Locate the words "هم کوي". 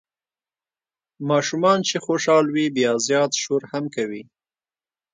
3.71-4.23